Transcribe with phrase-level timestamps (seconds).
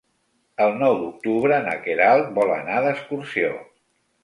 [0.63, 3.55] El nou d'octubre na Queralt vol anar d'excursió.